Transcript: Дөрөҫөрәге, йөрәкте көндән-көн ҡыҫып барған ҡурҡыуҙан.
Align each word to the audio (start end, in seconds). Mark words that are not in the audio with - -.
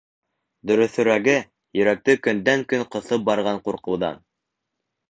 Дөрөҫөрәге, 0.69 1.35
йөрәкте 1.81 2.17
көндән-көн 2.29 2.87
ҡыҫып 2.97 3.31
барған 3.31 3.65
ҡурҡыуҙан. 3.69 4.23